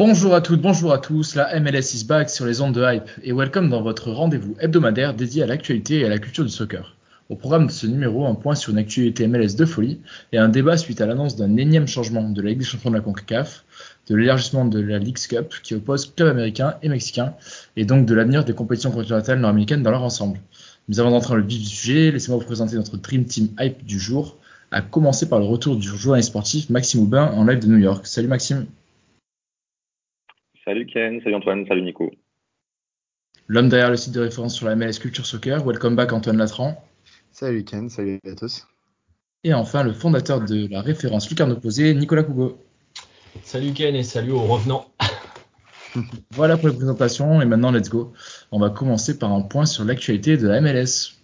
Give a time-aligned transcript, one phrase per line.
[0.00, 3.10] Bonjour à toutes, bonjour à tous, la MLS is back sur les ondes de hype
[3.22, 6.96] et welcome dans votre rendez-vous hebdomadaire dédié à l'actualité et à la culture du soccer.
[7.28, 10.00] Au programme de ce numéro, un point sur une actualité MLS de folie
[10.32, 12.94] et un débat suite à l'annonce d'un énième changement de la Ligue des champions de
[12.94, 13.66] la CONCACAF,
[14.08, 17.34] de l'élargissement de la Leagues Cup qui oppose clubs américains et mexicains
[17.76, 20.40] et donc de l'avenir des compétitions continentales nord-américaines dans leur ensemble.
[20.88, 23.84] Mais avant d'entrer dans le vif du sujet, laissez-moi vous présenter notre Dream Team Hype
[23.84, 24.38] du jour,
[24.70, 28.06] à commencer par le retour du journaliste sportif Maxime Aubin en live de New York.
[28.06, 28.64] Salut Maxime.
[30.64, 32.10] Salut Ken, salut Antoine, salut Nico.
[33.46, 36.76] L'homme derrière le site de référence sur la MLS Culture Soccer, welcome back Antoine Latran.
[37.30, 38.68] Salut Ken, salut à tous.
[39.42, 42.58] Et enfin le fondateur de la référence Lucarne Opposée, Nicolas Cougo.
[43.42, 44.86] Salut Ken et salut aux revenants.
[46.32, 48.12] Voilà pour les présentations et maintenant let's go.
[48.52, 51.16] On va commencer par un point sur l'actualité de la MLS.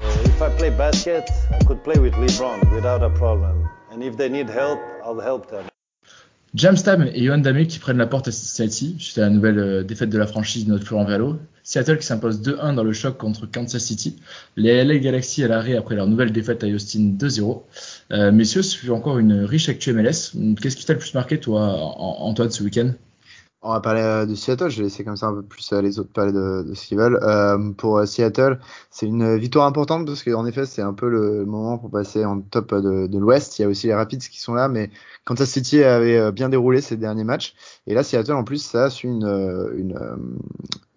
[0.00, 3.68] If I play basket, I could play with LeBron without a problem.
[3.92, 5.64] And if they need help, I'll help them.
[6.54, 9.58] James Tam et Johan Damé qui prennent la porte à Cincinnati suite à la nouvelle
[9.58, 11.38] euh, défaite de la franchise de notre Florent Verlo.
[11.62, 14.16] Seattle qui s'impose 2-1 dans le choc contre Kansas City.
[14.56, 17.62] Les LA Galaxy à l'arrêt après leur nouvelle défaite à Austin 2-0.
[18.12, 20.32] Euh, messieurs, ce fut encore une riche actu MLS.
[20.60, 22.92] Qu'est-ce qui t'a le plus marqué toi, An- Antoine, ce week-end?
[23.60, 25.82] On va parler euh, de Seattle, je vais laisser comme ça un peu plus euh,
[25.82, 27.18] les autres parler de, de ce qu'ils veulent.
[27.22, 28.60] Euh, pour euh, Seattle,
[28.90, 32.40] c'est une victoire importante parce qu'en effet, c'est un peu le moment pour passer en
[32.40, 33.58] top de, de l'Ouest.
[33.58, 34.90] Il y a aussi les Rapids qui sont là, mais
[35.24, 37.56] Kansas City avait bien déroulé ses derniers matchs.
[37.88, 40.16] Et là, Seattle, en plus, ça a su une, euh, une, euh,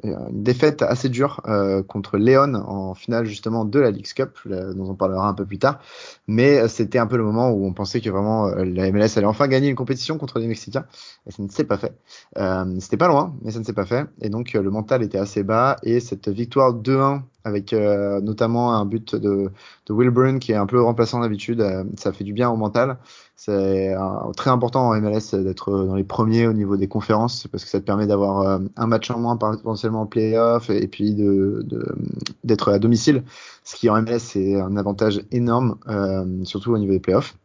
[0.03, 4.89] une défaite assez dure euh, contre Leon en finale justement de la Leagues Cup, dont
[4.89, 5.79] on parlera un peu plus tard.
[6.27, 9.25] Mais euh, c'était un peu le moment où on pensait que vraiment la MLS allait
[9.25, 10.85] enfin gagner une compétition contre les Mexicains.
[11.27, 11.93] Et ça ne s'est pas fait.
[12.37, 14.05] Euh, c'était pas loin, mais ça ne s'est pas fait.
[14.21, 15.77] Et donc le mental était assez bas.
[15.83, 19.51] Et cette victoire 2-1 avec euh, notamment un but de,
[19.87, 21.65] de Wilburn qui est un peu remplaçant d'habitude,
[21.97, 22.97] ça fait du bien au mental.
[23.43, 27.63] C'est euh, très important en MLS d'être dans les premiers au niveau des conférences parce
[27.63, 31.15] que ça te permet d'avoir euh, un match en moins potentiellement en playoff et, puis
[31.15, 31.95] de de-
[32.43, 33.23] d'être à domicile,
[33.63, 37.35] ce qui en MLS c'est un avantage énorme, euh, surtout au niveau des playoffs.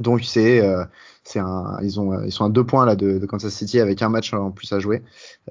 [0.00, 0.84] Donc c'est euh,
[1.28, 4.08] c'est un euh, ils sont à deux points là de, de Kansas City avec un
[4.08, 5.02] match en plus à jouer.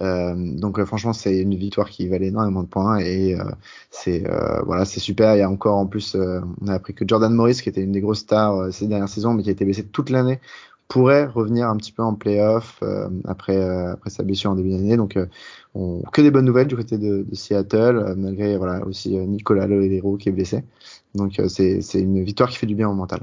[0.01, 3.43] Euh, donc euh, franchement c'est une victoire qui valait énormément de points et euh,
[3.91, 4.23] c'est
[4.65, 5.35] voilà c'est super.
[5.35, 7.91] Il y a encore en plus on a appris que Jordan Morris qui était une
[7.91, 10.39] des grosses stars ces dernières saisons mais qui a été blessé toute l'année
[10.87, 12.81] pourrait revenir un petit peu en playoff
[13.25, 14.97] après après sa blessure en début d'année.
[14.97, 15.17] Donc
[15.75, 20.29] on, que des bonnes nouvelles du côté de, Seattle malgré voilà aussi Nicolas Loedero qui
[20.29, 20.63] est blessé.
[21.15, 23.21] Donc c'est c'est une victoire qui fait du bien au mental.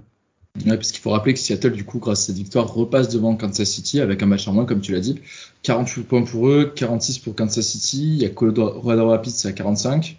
[0.57, 3.35] Ouais, parce qu'il faut rappeler que Seattle, du coup, grâce à cette victoire, repasse devant
[3.35, 5.21] Kansas City avec un match en moins, comme tu l'as dit.
[5.63, 8.05] 48 points pour eux, 46 pour Kansas City.
[8.15, 10.17] Il y a Colorado Rapids à 45.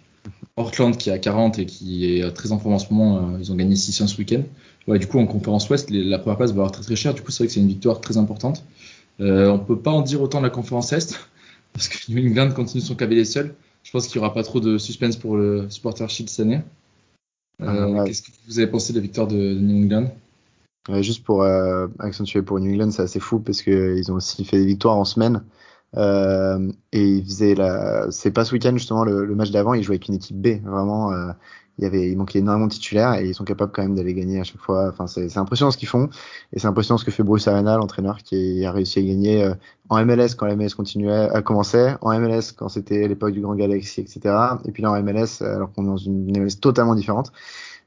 [0.56, 3.34] Portland qui est à 40 et qui est très en forme en ce moment.
[3.34, 4.42] euh, Ils ont gagné 600 ce week-end.
[4.86, 7.14] Ouais, du coup, en conférence Ouest, la première place va avoir très très cher.
[7.14, 8.64] Du coup, c'est vrai que c'est une victoire très importante.
[9.20, 11.18] Euh, on peut pas en dire autant de la conférence Est,
[11.72, 13.54] parce que New England continue son cavalier seul.
[13.84, 16.60] Je pense qu'il y aura pas trop de suspense pour le supporter Shield cette année.
[17.62, 18.04] Euh, Ah, ouais.
[18.08, 20.10] Qu'est-ce que vous avez pensé de la victoire de, de New England?
[21.00, 24.44] Juste pour euh, accentuer pour New England, c'est assez fou parce que ils ont aussi
[24.44, 25.42] fait des victoires en semaine.
[25.96, 29.82] Euh, et ils faisaient la, c'est pas ce week-end justement le, le match d'avant, ils
[29.82, 30.62] jouaient avec une équipe B.
[30.64, 31.32] Vraiment, euh,
[31.78, 34.14] il y avait, il manquait énormément de titulaires et ils sont capables quand même d'aller
[34.14, 34.88] gagner à chaque fois.
[34.88, 36.08] Enfin, c'est, impressionnant ce qu'ils font
[36.52, 39.54] et c'est impressionnant ce que fait Bruce Arena, l'entraîneur qui a réussi à gagner euh,
[39.88, 43.54] en MLS quand la MLS continuait à commencer, en MLS quand c'était l'époque du Grand
[43.54, 44.34] Galaxy, etc.
[44.64, 47.32] Et puis là en MLS alors qu'on est dans une MLS totalement différente.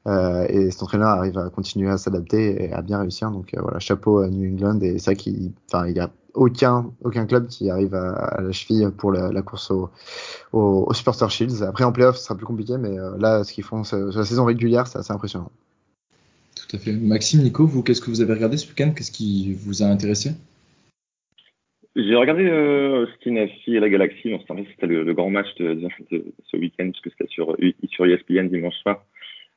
[0.06, 3.30] Euh, et cet entraîneur arrive à continuer à s'adapter et à bien réussir.
[3.30, 4.80] Donc euh, voilà, chapeau à New England.
[4.80, 8.40] Et c'est vrai qu'il enfin, il y a aucun, aucun club qui arrive à, à
[8.40, 9.90] la cheville pour la, la course au,
[10.52, 11.62] au, au Supporter Shields.
[11.62, 14.24] Après en playoff, ce sera plus compliqué, mais euh, là, ce qu'ils font sur la
[14.24, 15.50] saison régulière, c'est assez impressionnant.
[16.56, 16.92] Tout à fait.
[16.92, 18.92] Maxime, Nico, vous, qu'est-ce que vous avez regardé ce week-end?
[18.96, 20.30] Qu'est-ce qui vous a intéressé?
[21.96, 24.32] J'ai regardé euh, Austin FC et la Galaxy.
[24.46, 27.56] C'était le, le, grand match de, de, de ce week-end, parce que c'était sur,
[27.90, 29.04] sur ESPN dimanche soir.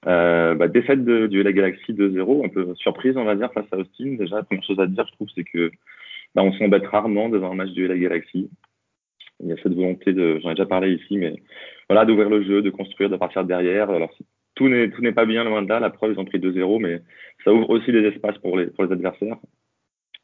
[0.08, 3.66] Euh, bah, défaite de, du la Galaxy 2-0, un peu surprise, on va dire, face
[3.72, 4.16] à Austin.
[4.18, 5.72] Déjà, la première chose à dire, je trouve, c'est que
[6.36, 8.50] bah, on s'embête rarement devant un match du la Galaxy.
[9.40, 11.36] Il y a cette volonté de, j'en ai déjà parlé ici, mais
[11.90, 13.90] voilà, d'ouvrir le jeu, de construire, de partir derrière.
[13.90, 14.14] Alors,
[14.56, 15.80] tout n'est tout n'est pas bien loin de là.
[15.80, 17.02] La preuve, ils ont pris 2-0, mais
[17.44, 19.38] ça ouvre aussi des espaces pour les pour les adversaires.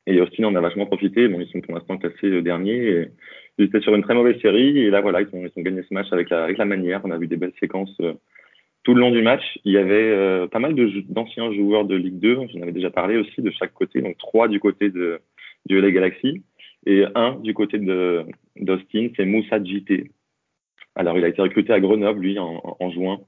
[0.07, 1.27] Et Austin en a vachement profité.
[1.27, 3.09] Bon, ils sont pour l'instant classés dernier.
[3.57, 4.79] ils étaient sur une très mauvaise série.
[4.79, 7.01] Et là, voilà, ils ont, ils ont gagné ce match avec la, avec la manière.
[7.03, 8.13] On a vu des belles séquences euh,
[8.89, 9.43] tout le long du match.
[9.65, 10.73] Il y avait euh, pas mal
[11.09, 12.39] d'anciens joueurs de Ligue 2.
[12.51, 14.01] J'en avais déjà parlé aussi de chaque côté.
[14.01, 15.21] Donc, trois du côté de,
[15.67, 16.41] du LA Galaxy
[16.87, 19.09] et un du côté d'Austin.
[19.15, 20.09] C'est Moussa JT.
[20.95, 23.19] Alors, il a été recruté à Grenoble, lui, en, juin.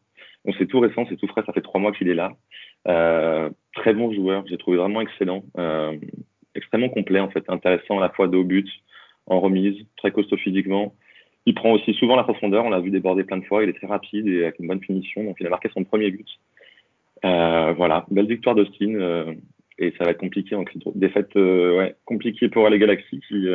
[0.45, 1.43] Bon, c'est tout récent, c'est tout frais.
[1.45, 2.31] Ça fait trois mois qu'il est là.
[2.87, 4.43] Euh, très bon joueur.
[4.47, 5.43] J'ai trouvé vraiment excellent.
[5.59, 5.95] Euh,
[6.55, 8.67] extrêmement complet en fait, intéressant à la fois de but,
[9.27, 10.95] en remise, très costaud physiquement.
[11.45, 13.73] Il prend aussi souvent la profondeur, on l'a vu déborder plein de fois, il est
[13.73, 16.27] très rapide et avec une bonne finition, donc il a marqué son premier but.
[17.23, 19.33] Euh, voilà, belle victoire d'Austin euh,
[19.77, 20.65] et ça va être compliqué en
[20.95, 23.47] défaite euh, compliquée pour les Galaxy qui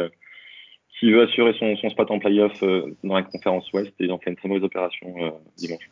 [0.98, 2.62] qui veut assurer son, spot en playoff
[3.04, 5.14] dans la conférence Ouest et il en fait une très mauvaise opération
[5.58, 5.90] dimanche.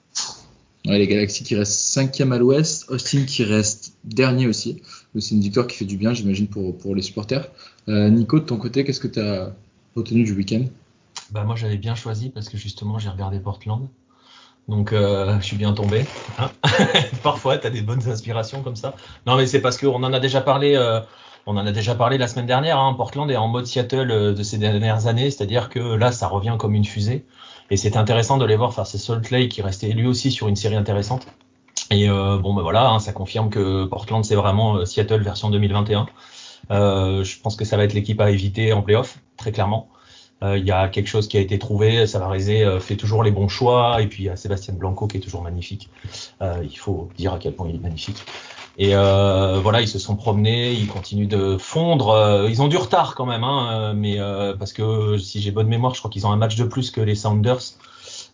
[0.87, 4.82] Les Galaxies qui restent cinquième à l'ouest, Austin qui reste dernier aussi.
[5.19, 7.50] C'est une victoire qui fait du bien, j'imagine, pour, pour les supporters.
[7.87, 9.55] Nico, de ton côté, qu'est-ce que tu as
[9.94, 10.64] retenu du week-end?
[11.31, 13.88] Bah, Moi, j'avais bien choisi parce que justement, j'ai regardé Portland.
[14.69, 16.06] Donc, euh, je suis bien tombé.
[16.38, 16.50] Hein
[17.23, 18.94] Parfois, tu as des bonnes inspirations comme ça.
[19.26, 20.75] Non, mais c'est parce qu'on en a déjà parlé.
[20.75, 21.00] Euh,
[21.47, 22.79] on en a déjà parlé la semaine dernière.
[22.79, 22.94] Hein.
[22.94, 26.56] Portland est en mode Seattle euh, de ces dernières années, c'est-à-dire que là, ça revient
[26.59, 27.26] comme une fusée.
[27.71, 30.49] Et c'est intéressant de les voir faire ces Salt Lake qui restait lui aussi sur
[30.49, 31.26] une série intéressante.
[31.91, 35.50] Et euh, bon, ben voilà, hein, ça confirme que Portland, c'est vraiment euh, Seattle version
[35.50, 36.06] 2021.
[36.71, 39.88] Euh, je pense que ça va être l'équipe à éviter en playoff, très clairement.
[40.44, 43.32] Euh, il y a quelque chose qui a été trouvé, Savarizé euh, fait toujours les
[43.32, 45.91] bons choix, et puis il y a Sébastien Blanco qui est toujours magnifique.
[46.41, 48.25] il faut dire à quel point il est magnifique.
[48.76, 52.11] Et euh, voilà, ils se sont promenés, ils continuent de fondre.
[52.11, 55.69] Euh, ils ont du retard quand même, hein, mais euh, parce que si j'ai bonne
[55.69, 57.61] mémoire, je crois qu'ils ont un match de plus que les Sounders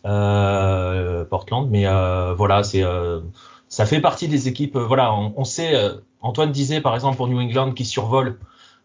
[0.03, 1.69] Portland.
[1.69, 1.85] Mais
[2.35, 2.83] voilà, c'est
[3.67, 4.77] ça fait partie des équipes.
[4.77, 5.75] voilà, on, on sait.
[6.23, 8.37] Antoine disait par exemple pour New England qui survole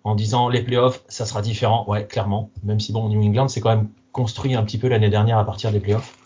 [0.07, 1.85] en disant les playoffs, ça sera différent.
[1.89, 2.51] Ouais, clairement.
[2.63, 5.45] Même si bon, New England c'est quand même construit un petit peu l'année dernière à
[5.45, 6.17] partir des playoffs.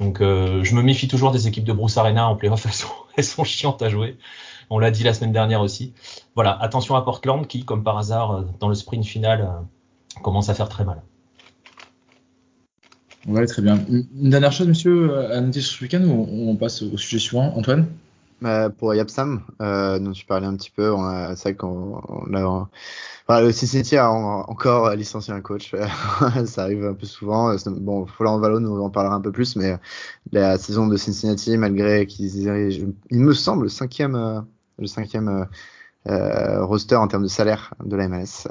[0.00, 2.66] Donc je me méfie toujours des équipes de Bruce Arena en playoffs.
[2.66, 4.16] Elles sont, elles sont chiantes à jouer.
[4.74, 5.92] On l'a dit la semaine dernière aussi.
[6.34, 10.48] Voilà, attention à Portland qui, comme par hasard, euh, dans le sprint final, euh, commence
[10.48, 11.02] à faire très mal.
[13.26, 13.84] Ouais, très bien.
[13.88, 17.86] Une dernière chose, monsieur, à noter ce week-end on passe au sujet suivant Antoine?
[18.42, 20.94] Bah, Pour Yapsam, euh, dont tu parlais un petit peu,
[21.36, 22.00] c'est vrai qu'on
[22.34, 22.68] a.
[23.26, 25.74] Enfin, le Cincinnati a encore licencié un coach.
[26.46, 27.54] ça arrive un peu souvent.
[27.66, 29.78] Bon, Folland Valo nous en parlera un peu plus, mais
[30.32, 32.36] la saison de Cincinnati, malgré qu'ils
[33.10, 34.44] il me semble, cinquième
[34.78, 35.44] le cinquième euh,
[36.08, 38.48] euh, roster en termes de salaire de la MLS.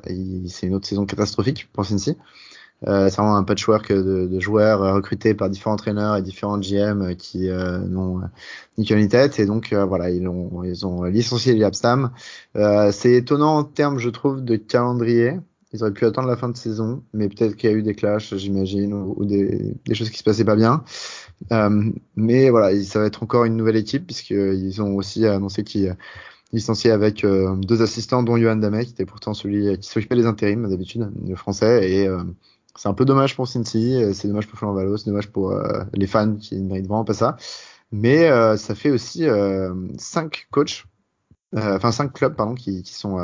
[0.47, 2.17] C'est une autre saison catastrophique pour Cincy.
[2.87, 7.15] Euh, c'est vraiment un patchwork de, de, joueurs recrutés par différents entraîneurs et différents GM
[7.15, 8.21] qui euh, n'ont
[8.77, 9.39] ni queue ni tête.
[9.39, 12.11] Et donc voilà, ils ont, ils ont licencié Liabstam.
[12.55, 15.39] Euh, c'est étonnant en termes, je trouve, de calendrier.
[15.73, 17.95] Ils auraient pu attendre la fin de saison, mais peut-être qu'il y a eu des
[17.95, 20.83] clashs, j'imagine, ou, des, des, choses qui se passaient pas bien.
[21.53, 25.95] Euh, mais voilà, ça va être encore une nouvelle équipe puisqu'ils ont aussi annoncé qu'ils
[26.53, 30.25] licencié avec euh, deux assistants, dont Johan Damet, qui était pourtant celui qui s'occupait des
[30.25, 31.89] intérims d'habitude, le français.
[31.89, 32.23] Et euh,
[32.75, 35.83] c'est un peu dommage pour Cincy, c'est dommage pour Florent Valo, c'est dommage pour euh,
[35.93, 37.37] les fans qui ne méritent vraiment pas ça.
[37.91, 39.27] Mais ça fait aussi
[39.97, 40.85] cinq coachs,
[41.53, 43.17] enfin cinq clubs pardon, qui, qui sont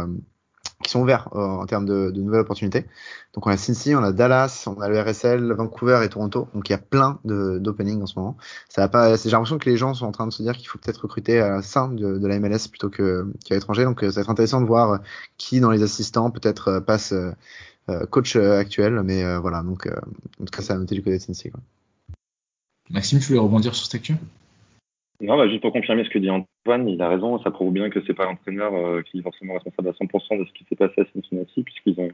[0.83, 2.85] qui sont ouverts euh, en termes de, de, nouvelles opportunités.
[3.33, 6.47] Donc on a Cincy, on a Dallas, on a le RSL, Vancouver et Toronto.
[6.53, 8.37] Donc il y a plein d'openings en ce moment.
[8.69, 9.15] Ça va pas.
[9.15, 11.39] J'ai l'impression que les gens sont en train de se dire qu'il faut peut-être recruter
[11.39, 13.85] à sein de, de, la MLS plutôt que qu'à l'étranger.
[13.85, 14.99] Donc euh, ça va être intéressant de voir
[15.37, 17.31] qui dans les assistants peut-être euh, passe euh,
[18.09, 19.01] coach actuel.
[19.03, 21.51] Mais voilà, donc en tout cas ça a noté du côté de Cincy.
[21.51, 21.61] Quoi.
[22.89, 24.17] Maxime, tu voulais rebondir sur cette action
[25.19, 27.89] non, bah, juste pour confirmer ce que dit Antoine, il a raison, ça prouve bien
[27.89, 30.75] que c'est pas l'entraîneur euh, qui est forcément responsable à 100% de ce qui s'est
[30.75, 32.11] passé à Cincinnati, puisqu'ils ont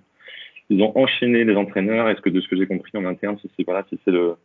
[0.69, 2.07] ils ont enchaîné les entraîneurs.
[2.07, 4.35] Est-ce que de ce que j'ai compris en interne, si c'est voilà, si c'est le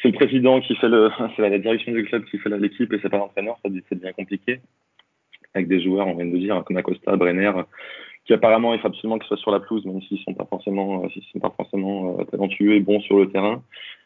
[0.00, 2.98] c'est le président qui fait le c'est la direction du club qui fait l'équipe et
[3.02, 4.60] c'est pas l'entraîneur, ça devient compliqué.
[5.52, 7.52] Avec des joueurs, on vient de dire, comme Acosta, Brenner,
[8.24, 11.08] qui apparemment il faut absolument qu'ils soient sur la pelouse, même s'ils sont pas forcément
[11.10, 13.62] s'ils sont pas forcément euh, talentueux et bons sur le terrain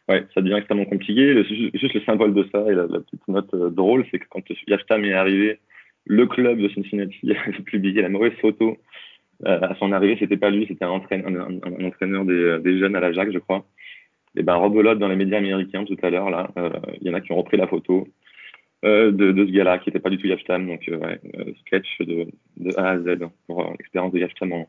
[0.09, 1.35] ouais, ça devient extrêmement compliqué.
[1.35, 4.43] Le, juste le symbole de ça et la, petite note euh, drôle, c'est que quand
[4.67, 5.59] Yaftam est arrivé,
[6.07, 8.77] le club de Cincinnati a publié la mauvaise photo
[9.45, 13.39] à son arrivée, c'était pas lui, c'était un, entraîneur, des, jeunes à la Jacques, je
[13.39, 13.65] crois.
[14.37, 16.51] Et ben rebelote dans les médias américains tout à l'heure là,
[17.01, 18.09] il y en a qui ont repris la photo
[18.83, 21.21] de, de, ce gars-là qui n'était pas du tout Yaftam, donc ouais,
[21.61, 24.69] sketch de, de, A à Z pour l'expérience de Yaftam en,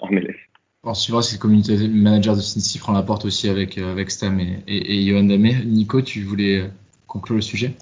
[0.00, 0.36] en MLS.
[0.82, 4.38] On suivra si le community manager de Cincy prend la porte aussi avec, avec Stam
[4.38, 5.54] et, et, et Johan Damé.
[5.64, 6.64] Nico, tu voulais
[7.06, 7.72] conclure le sujet?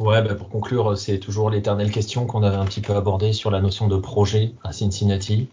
[0.00, 3.52] Ouais, bah pour conclure, c'est toujours l'éternelle question qu'on avait un petit peu abordée sur
[3.52, 5.48] la notion de projet à Cincinnati.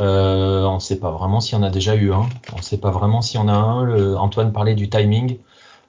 [0.00, 2.26] Euh, on ne sait pas vraiment s'il y en a déjà eu un.
[2.54, 3.84] On ne sait pas vraiment s'il y en a un.
[3.84, 5.36] Le, Antoine parlait du timing.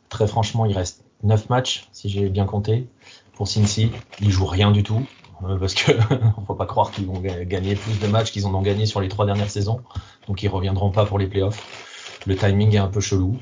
[0.10, 2.88] Très franchement, il reste 9 matchs, si j'ai bien compté,
[3.36, 3.92] pour Cincy.
[4.22, 5.06] Ils jouent rien du tout.
[5.44, 5.92] Euh, parce que
[6.38, 9.02] on faut pas croire qu'ils vont gagner plus de matchs qu'ils en ont gagné sur
[9.02, 9.82] les trois dernières saisons.
[10.28, 12.22] Donc ils reviendront pas pour les playoffs.
[12.26, 13.38] Le timing est un peu chelou.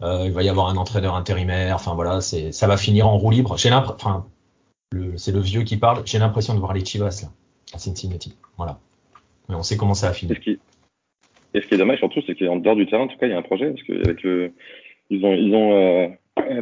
[0.00, 1.76] Euh, il va y avoir un entraîneur intérimaire.
[1.76, 3.56] Enfin voilà, ça va finir en roue libre.
[3.56, 4.26] J'ai enfin,
[5.16, 6.02] c'est le vieux qui parle.
[6.06, 7.28] J'ai l'impression de voir les Chivas là,
[7.74, 8.36] à Cincinnati.
[8.56, 8.78] Voilà.
[9.48, 10.36] Mais on sait comment ça va finir.
[10.36, 10.58] Et ce qui,
[11.54, 13.30] et ce qui est dommage surtout, c'est qu'en dehors du terrain, en tout cas, il
[13.30, 14.52] y a un projet parce qu'avec le,
[15.10, 16.08] ils ont, ils ont euh,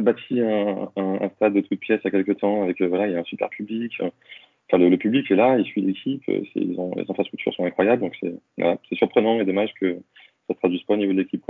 [0.01, 2.63] bâti un, un, un, stade de toutes pièces il y a quelques temps.
[2.63, 3.93] Avec euh, voilà, il y a un super public.
[4.01, 6.23] Enfin, le, le public est là, il suit l'équipe.
[6.27, 9.93] Les infrastructures sont incroyables, donc c'est, surprenant et dommage que
[10.47, 11.43] ça ne traduise pas au niveau de l'équipe.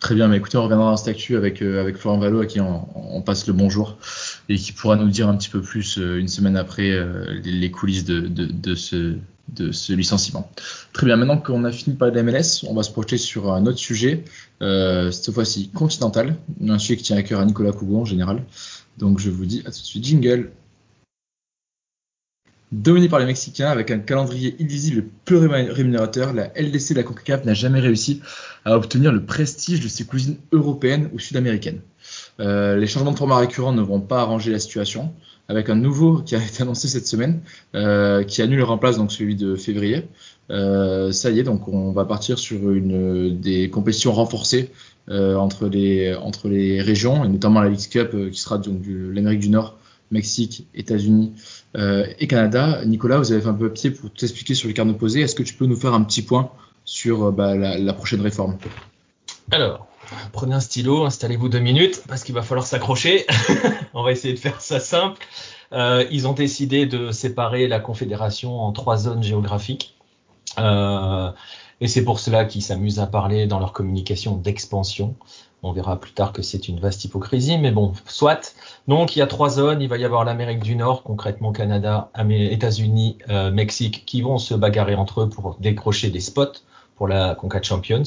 [0.00, 2.46] Très bien, mais écoutez, on reviendra dans cette actu avec, euh, avec Florent Valo à
[2.46, 3.98] qui on, on, passe le bonjour
[4.48, 7.70] et qui pourra nous dire un petit peu plus euh, une semaine après euh, les,
[7.70, 9.16] coulisses de, de, de, ce,
[9.54, 10.50] de ce licenciement.
[10.94, 13.66] Très bien, maintenant qu'on a fini par la MLS, on va se projeter sur un
[13.66, 14.24] autre sujet,
[14.62, 18.42] euh, cette fois-ci continental, un sujet qui tient à cœur à Nicolas Cougon en général.
[18.96, 20.50] Donc je vous dis à tout de suite, jingle
[22.72, 27.02] Dominé par les Mexicains avec un calendrier illisible le plus rémunérateur, la LDC de la
[27.02, 28.20] CONCACAF n'a jamais réussi
[28.64, 31.80] à obtenir le prestige de ses cousines européennes ou sud-américaines.
[32.38, 35.12] Euh, les changements de format récurrents ne vont pas arranger la situation,
[35.48, 37.40] avec un nouveau qui a été annoncé cette semaine,
[37.74, 40.06] euh, qui annule et remplace donc celui de février.
[40.50, 44.70] Euh, ça y est, donc on va partir sur une des compétitions renforcées
[45.08, 49.48] entre les entre les régions et notamment la League Cup qui sera donc l'Amérique du
[49.48, 49.76] Nord,
[50.10, 51.32] Mexique, États-Unis
[51.76, 52.84] euh, et Canada.
[52.84, 55.20] Nicolas, vous avez fait un peu pied pour t'expliquer sur les cartes opposées.
[55.20, 56.50] Est-ce que tu peux nous faire un petit point
[56.84, 58.58] sur euh, bah, la, prochaine réforme?
[59.52, 59.86] Alors,
[60.32, 63.24] prenez un stylo, installez-vous deux minutes parce qu'il va falloir s'accrocher.
[63.94, 65.24] On va essayer de faire ça simple.
[65.72, 69.94] Euh, ils ont décidé de séparer la confédération en trois zones géographiques.
[71.82, 75.14] Et c'est pour cela qu'ils s'amusent à parler dans leur communication d'expansion.
[75.62, 78.54] On verra plus tard que c'est une vaste hypocrisie, mais bon, soit.
[78.88, 79.82] Donc, il y a trois zones.
[79.82, 84.54] Il va y avoir l'Amérique du Nord, concrètement Canada, États-Unis, euh, Mexique, qui vont se
[84.54, 86.62] bagarrer entre eux pour décrocher des spots
[86.96, 88.02] pour la Conca Champions.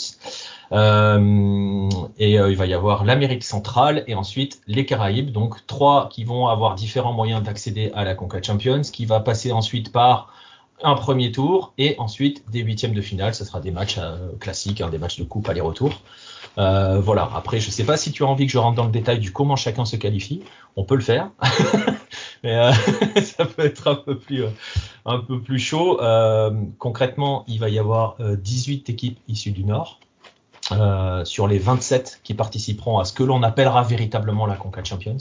[0.71, 5.31] Euh, et euh, il va y avoir l'Amérique centrale et ensuite les Caraïbes.
[5.31, 9.51] Donc, trois qui vont avoir différents moyens d'accéder à la Conca Champions, qui va passer
[9.51, 10.33] ensuite par
[10.83, 13.33] un premier tour et ensuite des huitièmes de finale.
[13.33, 16.01] Ce sera des matchs euh, classiques, hein, des matchs de coupe aller-retour.
[16.57, 17.29] Euh, voilà.
[17.35, 19.31] Après, je sais pas si tu as envie que je rentre dans le détail du
[19.31, 20.41] comment chacun se qualifie.
[20.75, 21.29] On peut le faire,
[22.43, 22.71] mais euh,
[23.23, 25.99] ça peut être un peu plus, chaud.
[26.77, 29.99] Concrètement, il va y avoir 18 équipes issues du Nord.
[31.25, 35.17] sur les 27 qui participeront à ce que l'on appellera véritablement la Conca Champions.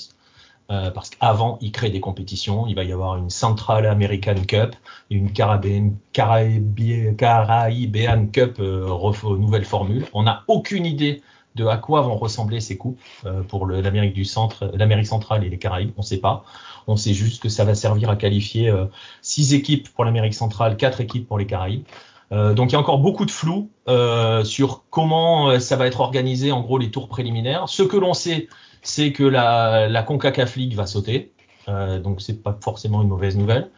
[0.73, 2.67] Euh, parce qu'avant, ils créent des compétitions.
[2.67, 4.75] Il va y avoir une Central American Cup,
[5.11, 7.15] une Caribbean, Caribbean
[8.31, 10.07] Cup euh, nouvelle formule.
[10.15, 11.23] On n'a aucune idée
[11.57, 15.51] de à quoi vont ressembler ces coupes euh, pour l'Amérique du Centre, l'Amérique centrale et
[15.51, 15.93] les Caraïbes.
[15.99, 16.43] On ne sait pas.
[16.87, 18.73] On sait juste que ça va servir à qualifier
[19.21, 21.85] six équipes pour l'Amérique centrale, quatre équipes pour les Caraïbes.
[22.33, 23.71] Donc il y a encore beaucoup de flou
[24.43, 27.69] sur comment ça va être organisé, en gros les tours préliminaires.
[27.69, 28.49] Ce que l'on sait,
[28.83, 31.33] c'est que la, la CONCACAF League va sauter.
[31.69, 33.71] Euh, donc c'est pas forcément une mauvaise nouvelle,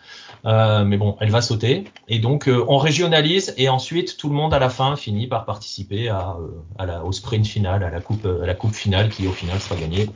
[0.46, 1.84] euh, mais bon, elle va sauter.
[2.08, 5.44] Et donc euh, on régionalise et ensuite tout le monde à la fin finit par
[5.44, 9.10] participer à, euh, à la, au sprint final, à la coupe, à la coupe finale
[9.10, 10.08] qui au final sera gagnée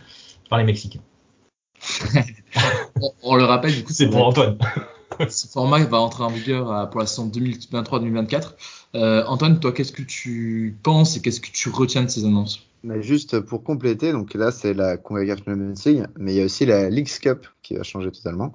[0.48, 1.00] par les Mexicains.
[3.00, 4.56] on, on, le rappelle, du coup, c'est pour Antoine.
[5.28, 8.52] ce format va entrer en vigueur pour la saison 2023-2024.
[8.94, 12.68] Antoine, toi, qu'est-ce que tu penses et qu'est-ce que tu retiens de ces annonces?
[12.84, 16.44] Mais juste pour compléter, donc là c'est la CONCACAF Champions League, mais il y a
[16.44, 18.52] aussi la Leagues Cup qui va changer totalement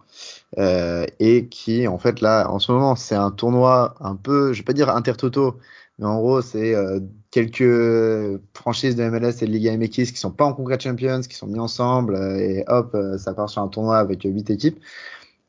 [0.58, 4.60] euh, et qui en fait là en ce moment c'est un tournoi un peu, je
[4.60, 5.58] vais pas dire intertoto,
[6.00, 10.32] mais en gros c'est euh, quelques franchises de MLS et de Liga MX qui sont
[10.32, 13.62] pas en CONCACAF Champions, qui sont mis ensemble euh, et hop euh, ça part sur
[13.62, 14.80] un tournoi avec huit équipes.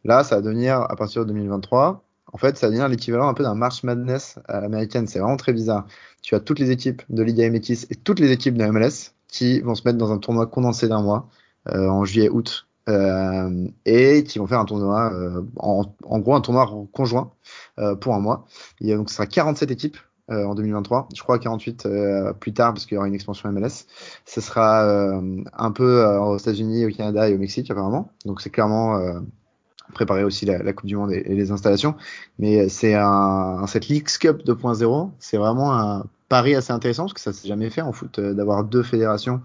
[0.05, 2.04] Là ça va devenir à partir de 2023
[2.35, 5.07] en fait, ça devient l'équivalent un peu d'un March Madness à l'américaine.
[5.07, 5.87] C'est vraiment très bizarre.
[6.21, 9.61] Tu as toutes les équipes de Liga MX et toutes les équipes de MLS qui
[9.61, 11.29] vont se mettre dans un tournoi condensé d'un mois,
[11.69, 16.69] euh, en juillet-août, euh, et qui vont faire un tournoi, euh, en, gros un tournoi
[16.93, 17.31] conjoint
[18.01, 18.47] pour un mois.
[18.81, 19.97] Il y a, donc ce sera 47 équipes
[20.29, 21.87] en 2023, je crois 48
[22.41, 23.87] plus tard parce qu'il y aura une expansion MLS.
[24.25, 28.11] Ce sera un peu aux États-Unis, au Canada et au Mexique apparemment.
[28.25, 28.99] Donc c'est clairement
[29.93, 31.95] préparer aussi la, la, Coupe du Monde et, les installations.
[32.39, 37.21] Mais c'est un, cette Leagues Cup 2.0, c'est vraiment un pari assez intéressant parce que
[37.21, 39.43] ça s'est jamais fait en foot d'avoir deux fédérations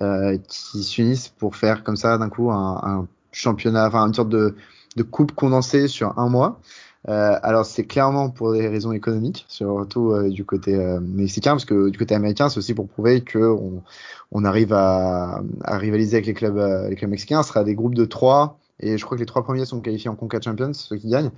[0.00, 4.28] euh, qui s'unissent pour faire comme ça d'un coup un, un, championnat, enfin une sorte
[4.28, 4.54] de,
[4.96, 6.60] de coupe condensée sur un mois.
[7.08, 11.64] Euh, alors c'est clairement pour des raisons économiques, surtout euh, du côté euh, mexicain, parce
[11.64, 13.82] que du côté américain, c'est aussi pour prouver que on,
[14.30, 17.42] on arrive à, à, rivaliser avec les clubs, euh, les clubs mexicains.
[17.42, 20.10] Ce sera des groupes de trois, et je crois que les trois premiers sont qualifiés
[20.10, 21.30] en Conca Champions, ceux qui gagnent.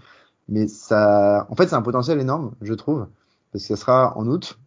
[0.48, 3.06] Mais ça, en fait, c'est un potentiel énorme, je trouve,
[3.52, 4.58] parce que ce sera en août,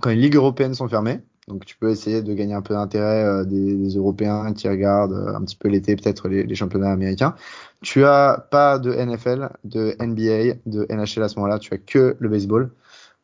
[0.00, 1.20] quand les ligues européennes sont fermées.
[1.48, 5.12] Donc tu peux essayer de gagner un peu d'intérêt euh, des, des, Européens qui regardent
[5.12, 7.34] euh, un petit peu l'été peut-être les, championnats américains.
[7.80, 12.16] Tu as pas de NFL, de NBA, de NHL à ce moment-là, tu as que
[12.20, 12.70] le baseball.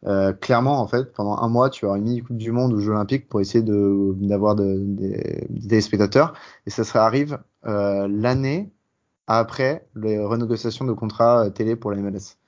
[0.07, 2.81] Euh, clairement, en fait, pendant un mois, tu auras une mini Coupe du Monde ou
[2.81, 5.17] Jeux Olympiques pour essayer d'avoir de, de,
[5.49, 6.35] des spectateurs.
[6.67, 8.71] Et ça, ça arrive l'année
[9.27, 12.39] après les renégociations de contrats télé pour la MLS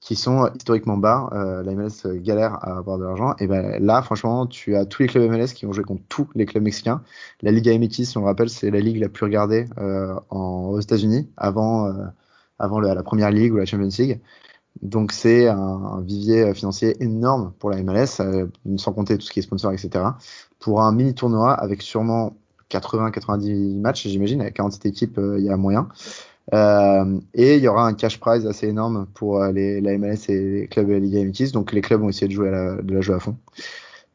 [0.00, 1.28] qui sont historiquement bas.
[1.32, 3.34] Euh, la MLS galère à avoir de l'argent.
[3.38, 6.28] Et ben là, franchement, tu as tous les clubs MLS qui vont jouer contre tous
[6.34, 7.02] les clubs mexicains.
[7.42, 10.80] La Liga MX, si on rappelle, c'est la ligue la plus regardée euh, en, aux
[10.80, 11.92] États-Unis avant, euh,
[12.58, 14.20] avant la, première ligue ou la Champions League.
[14.82, 19.32] Donc c'est un, un, vivier financier énorme pour la MLS, euh, sans compter tout ce
[19.32, 20.04] qui est sponsor, etc.
[20.58, 22.36] Pour un mini tournoi avec sûrement
[22.70, 25.88] 80-90 matchs, j'imagine, avec 47 équipes, euh, il y a moyen.
[26.52, 30.60] Euh, et il y aura un cash prize assez énorme pour euh, la MLS et
[30.60, 31.52] les clubs de la Liga MX.
[31.52, 33.36] Donc les clubs vont essayer de jouer à la, de la jouer à fond.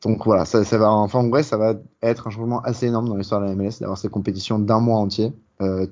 [0.03, 3.15] Donc voilà, ça, va, enfin en vrai, ça va être un changement assez énorme dans
[3.15, 5.31] l'histoire de la MLS d'avoir cette compétition d'un mois entier,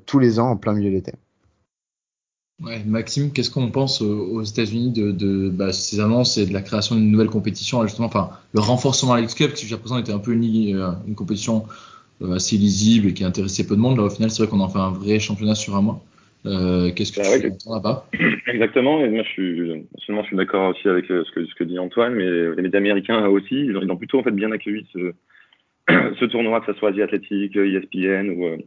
[0.06, 1.14] tous les ans en plein milieu de l'été.
[2.64, 6.96] Ouais, Maxime, qu'est-ce qu'on pense aux États-Unis de, bah, ces annonces et de la création
[6.96, 10.20] d'une nouvelle compétition, justement, enfin le renforcement à l'X Cup qui jusqu'à présent était un
[10.20, 11.66] peu une compétition
[12.34, 13.98] assez lisible et qui intéressait peu de monde.
[13.98, 16.02] Là, au final, c'est vrai qu'on en fait un vrai championnat sur un mois.
[16.46, 18.06] Euh, Qu'est-ce que bah, tu ouais, là-bas?
[18.48, 19.04] Exactement.
[19.04, 21.64] Et moi, je suis seulement je suis d'accord aussi avec euh, ce que, ce que
[21.64, 25.14] dit Antoine, mais les médias américains aussi, ils ont, plutôt en fait bien accueilli ce,
[26.20, 28.58] ce tournoi, que ce soit Asie Athletic, ESPN ou, euh,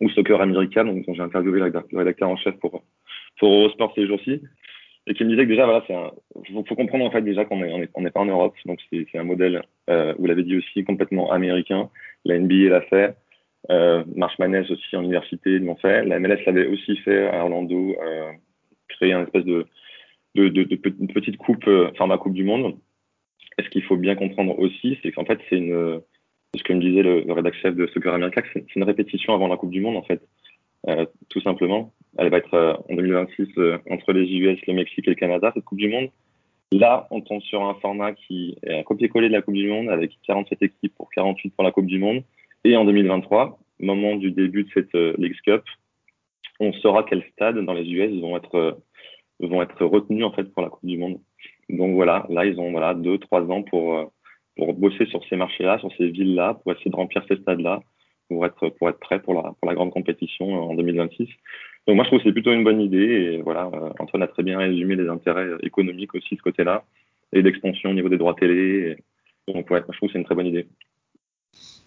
[0.00, 2.82] ou Soccer America, donc j'ai interviewé le rédacteur en chef pour
[3.38, 4.40] pour Eurosport ces jours-ci,
[5.06, 6.10] et qui me disait que déjà voilà, un,
[6.52, 9.18] faut, faut comprendre en fait déjà qu'on est on n'est pas en Europe, donc c'est
[9.18, 11.90] un modèle, euh, vous l'avez dit aussi complètement américain.
[12.24, 13.16] La NBA l'a fait.
[13.70, 16.04] Euh, aussi en université, ils l'ont fait.
[16.04, 18.32] La MLS l'avait aussi fait à Orlando, euh,
[18.88, 19.66] créer un espèce de,
[20.34, 22.76] de, de, de, petite coupe, euh, format Coupe du Monde.
[23.58, 26.00] Et ce qu'il faut bien comprendre aussi, c'est qu'en fait, c'est une,
[26.56, 29.48] ce que me disait le, le rédacteur chef de Soccer America, c'est une répétition avant
[29.48, 30.22] la Coupe du Monde, en fait.
[30.88, 31.92] Euh, tout simplement.
[32.18, 35.52] Elle va être euh, en 2026 euh, entre les US, le Mexique et le Canada,
[35.54, 36.10] cette Coupe du Monde.
[36.72, 39.90] Là, on tombe sur un format qui est un copier-coller de la Coupe du Monde
[39.90, 42.22] avec 47 équipes pour 48 pour la Coupe du Monde.
[42.64, 45.62] Et en 2023, moment du début de cette euh, League Cup,
[46.60, 48.72] on saura quels stades dans les US vont être euh,
[49.40, 51.20] vont être retenus en fait pour la Coupe du Monde.
[51.68, 54.04] Donc voilà, là ils ont voilà deux trois ans pour euh,
[54.56, 57.82] pour bosser sur ces marchés-là, sur ces villes-là, pour essayer de remplir ces stades-là,
[58.28, 61.28] pour être pour être pour la pour la grande compétition en 2026.
[61.86, 64.42] Donc moi je trouve que c'est plutôt une bonne idée et voilà Antoine a très
[64.42, 66.84] bien résumé les intérêts économiques aussi de ce côté-là
[67.32, 68.96] et d'expansion au niveau des droits télé.
[69.48, 70.66] Donc ouais, moi, je trouve que c'est une très bonne idée.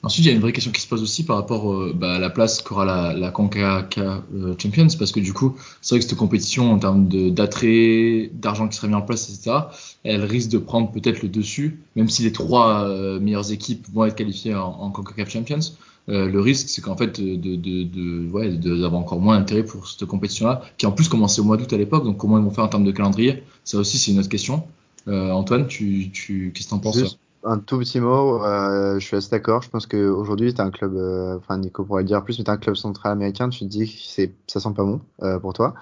[0.04, 2.16] Ensuite, il y a une vraie question qui se pose aussi par rapport euh, bah,
[2.16, 6.08] à la place qu'aura la, la euh, Champions, parce que du coup, c'est vrai que
[6.08, 9.58] cette compétition, en termes d'attrait, d'argent qui serait mis en place, etc.,
[10.04, 14.06] elle risque de prendre peut-être le dessus, même si les trois euh, meilleures équipes vont
[14.06, 14.94] être qualifiées en, en
[15.28, 15.60] Champions.
[16.08, 19.88] Euh, le risque, c'est qu'en fait, de, de, de, ouais, d'avoir encore moins d'intérêt pour
[19.88, 22.04] cette compétition-là, qui en plus commençait au mois d'août à l'époque.
[22.04, 24.64] Donc, comment ils vont faire en termes de calendrier Ça aussi, c'est une autre question.
[25.08, 29.16] Euh, Antoine, tu, tu, qu'est-ce que t'en penses un tout petit mot, euh, je suis
[29.16, 29.62] assez d'accord.
[29.62, 32.44] Je pense qu'aujourd'hui, tu as un club, euh, enfin Nico pourrait le dire plus, mais
[32.44, 35.40] tu un club central américain, tu te dis que c'est, ça sent pas bon euh,
[35.40, 35.76] pour toi.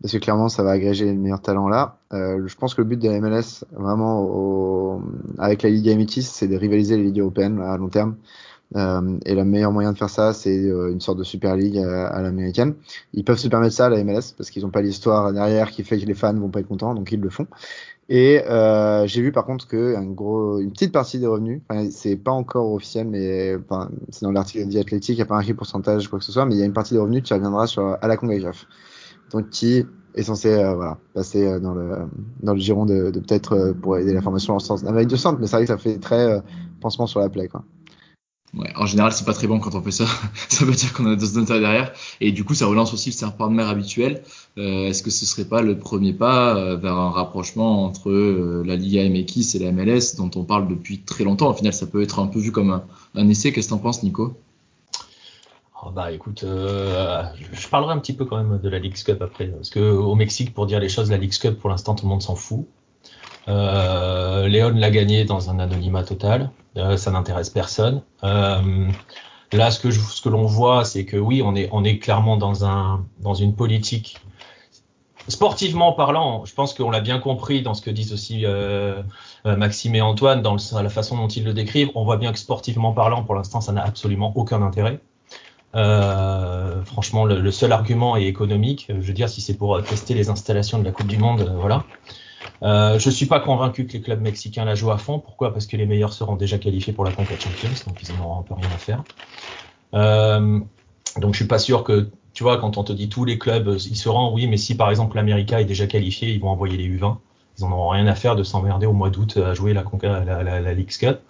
[0.00, 1.98] Parce que clairement, ça va agréger les meilleurs talents là.
[2.12, 5.02] Euh, je pense que le but de la MLS, vraiment, au,
[5.38, 8.16] avec la Ligue MX, c'est de rivaliser les ligues européennes à long terme.
[8.76, 12.06] Euh, et le meilleur moyen de faire ça, c'est une sorte de Super League à,
[12.06, 12.74] à l'américaine.
[13.12, 15.84] Ils peuvent se permettre ça à la MLS parce qu'ils n'ont pas l'histoire derrière qui
[15.84, 17.46] fait que les fans vont pas être contents, donc ils le font.
[18.08, 22.72] Et euh, j'ai vu par contre que une petite partie des revenus, c'est pas encore
[22.72, 23.56] officiel, mais
[24.10, 26.44] c'est dans l'article dit Athletic, il n'y a pas un pourcentage quoi que ce soit,
[26.44, 28.66] mais il y a une partie des revenus qui reviendra sur à la Concacaf,
[29.30, 31.90] donc qui est censé euh, voilà passer euh, dans le
[32.42, 35.16] dans le giron de, de peut-être euh, pour aider la formation en sens d'Amérique du
[35.16, 36.40] Centre, mais c'est vrai que ça fait très euh,
[36.80, 37.64] pansement sur la plaie quoi.
[38.76, 40.04] En général, c'est pas très bon quand on fait ça.
[40.48, 41.92] ça veut dire qu'on a deux intérêts derrière.
[42.20, 44.22] Et du coup, ça relance aussi le serpent de mer habituel.
[44.58, 48.62] Euh, Est-ce que ce serait pas le premier pas euh, vers un rapprochement entre euh,
[48.66, 51.48] la Liga MX et la MLS dont on parle depuis très longtemps?
[51.48, 52.82] Au final, ça peut être un peu vu comme
[53.14, 53.52] un, essai.
[53.52, 54.36] Qu'est-ce que t'en penses, Nico?
[55.84, 59.48] Oh bah écoute, je parlerai un petit peu quand même de la League Cup après,
[59.48, 62.10] parce que au Mexique, pour dire les choses, la League Cup pour l'instant tout le
[62.10, 62.68] monde s'en fout.
[63.48, 66.50] Euh, Léon l'a gagné dans un anonymat total.
[66.76, 68.02] Euh, ça n'intéresse personne.
[68.24, 68.88] Euh,
[69.52, 71.98] là, ce que, je, ce que l'on voit, c'est que oui, on est, on est
[71.98, 74.18] clairement dans, un, dans une politique.
[75.28, 79.02] Sportivement parlant, je pense qu'on l'a bien compris dans ce que disent aussi euh,
[79.44, 81.90] Maxime et Antoine, dans la façon dont ils le décrivent.
[81.94, 84.98] On voit bien que sportivement parlant, pour l'instant, ça n'a absolument aucun intérêt.
[85.74, 88.86] Euh, franchement, le, le, seul argument est économique.
[88.88, 91.84] Je veux dire, si c'est pour tester les installations de la Coupe du Monde, voilà.
[92.62, 95.18] Euh, je suis pas convaincu que les clubs mexicains la jouent à fond.
[95.18, 95.52] Pourquoi?
[95.52, 98.40] Parce que les meilleurs seront déjà qualifiés pour la Conca Champions, donc ils n'en auront
[98.40, 99.02] un peu rien à faire.
[99.94, 100.60] Euh,
[101.18, 103.76] donc je suis pas sûr que, tu vois, quand on te dit tous les clubs,
[103.78, 106.88] ils seront, oui, mais si par exemple l'América est déjà qualifié, ils vont envoyer les
[106.88, 107.16] U20.
[107.58, 110.24] Ils en auront rien à faire de s'emmerder au mois d'août à jouer la, Conca,
[110.24, 111.20] la, Cup.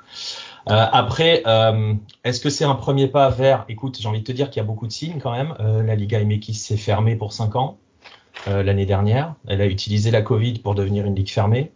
[0.69, 4.31] Euh, après, euh, est-ce que c'est un premier pas vers Écoute, j'ai envie de te
[4.31, 5.55] dire qu'il y a beaucoup de signes quand même.
[5.59, 7.79] La Liga MX s'est fermée pour 5 ans
[8.47, 9.35] l'année dernière.
[9.47, 11.71] Elle a utilisé la Covid pour devenir une ligue fermée.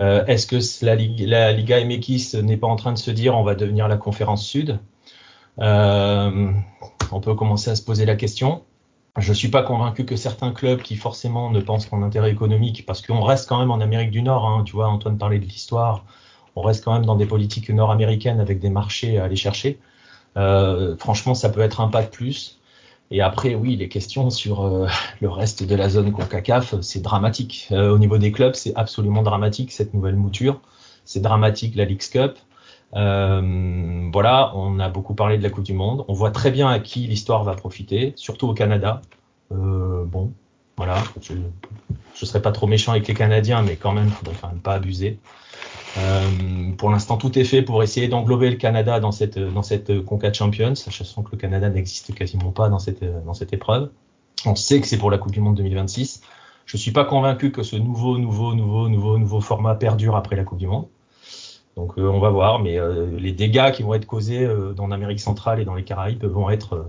[0.00, 3.54] Euh, Est-ce que la, Liga MX n'est pas en train de se dire on va
[3.54, 4.78] devenir la conférence sud?
[5.60, 6.50] Euh,
[7.12, 8.62] On peut commencer à se poser la question.
[9.16, 12.84] Je ne suis pas convaincu que certains clubs qui forcément ne pensent qu'en intérêt économique,
[12.84, 15.44] parce qu'on reste quand même en Amérique du Nord, hein, tu vois, Antoine parlait de
[15.44, 16.04] l'histoire,
[16.56, 19.78] on reste quand même dans des politiques nord-américaines avec des marchés à aller chercher.
[20.36, 22.58] Euh, franchement, ça peut être un pas de plus.
[23.10, 24.88] Et après, oui, les questions sur euh,
[25.20, 27.68] le reste de la zone CONCACAF, c'est dramatique.
[27.70, 30.60] Euh, au niveau des clubs, c'est absolument dramatique cette nouvelle mouture.
[31.04, 32.38] C'est dramatique la League Cup.
[32.94, 36.04] Euh, voilà, on a beaucoup parlé de la Coupe du Monde.
[36.08, 39.02] On voit très bien à qui l'histoire va profiter, surtout au Canada.
[39.50, 40.32] Bon,
[40.76, 44.48] voilà, je ne serais pas trop méchant avec les Canadiens, mais quand même, faudrait quand
[44.48, 45.18] même pas abuser.
[45.96, 50.04] Euh, pour l'instant, tout est fait pour essayer d'englober le Canada dans cette dans cette
[50.04, 53.90] Conca Champions, sachant que le Canada n'existe quasiment pas dans cette dans cette épreuve.
[54.44, 56.22] On sait que c'est pour la Coupe du Monde 2026.
[56.66, 60.44] Je suis pas convaincu que ce nouveau nouveau nouveau nouveau nouveau format perdure après la
[60.44, 60.86] Coupe du Monde.
[61.76, 65.20] Donc euh, on va voir, mais euh, les dégâts qui vont être causés dans l'Amérique
[65.20, 66.86] centrale et dans les Caraïbes vont être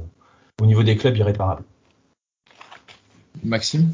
[0.62, 1.63] au niveau des clubs irréparables.
[3.44, 3.91] Maxime?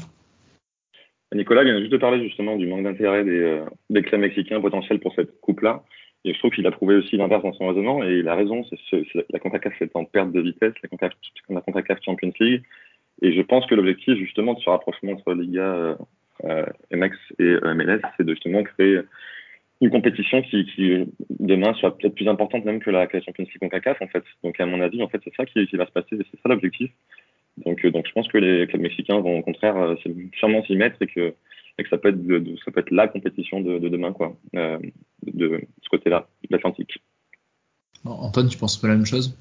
[1.34, 5.00] Nicolas vient juste de parler justement du manque d'intérêt des, euh, des clubs mexicains potentiels
[5.00, 5.82] pour cette coupe-là.
[6.24, 8.64] Et je trouve qu'il a prouvé aussi l'inverse dans son raisonnement, et il a raison,
[8.70, 11.18] c'est ce, la CONCACAF est en perte de vitesse, la CONCACAF,
[11.48, 12.62] la CONCACAF Champions League,
[13.22, 15.94] et je pense que l'objectif justement de ce rapprochement entre Liga euh,
[16.44, 19.00] euh, MX et MLS, c'est de justement créer
[19.80, 20.64] une compétition qui,
[21.40, 24.22] demain soit peut-être plus importante même que la, que la Champions League CONCACAF en fait.
[24.44, 26.48] Donc à mon avis, en fait, c'est ça qui, qui va se passer, c'est ça
[26.48, 26.92] l'objectif.
[27.58, 29.94] Donc, euh, donc je pense que les clubs mexicains vont au contraire euh,
[30.34, 31.34] sûrement s'y mettre et que,
[31.78, 34.12] et que ça peut être de, de, ça peut être la compétition de, de demain
[34.12, 34.78] quoi, euh,
[35.22, 37.02] de, de, ce côté-là, de l'Atlantique.
[38.04, 39.36] Antoine, tu penses pas la même chose?